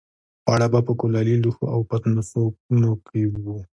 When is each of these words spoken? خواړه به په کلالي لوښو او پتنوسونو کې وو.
خواړه 0.43 0.67
به 0.73 0.79
په 0.87 0.93
کلالي 0.99 1.35
لوښو 1.43 1.65
او 1.73 1.79
پتنوسونو 1.89 2.91
کې 3.07 3.21
وو. 3.43 3.57